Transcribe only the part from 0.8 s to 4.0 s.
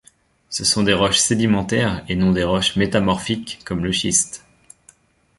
des roches sédimentaires et non des roches métamorphiques comme le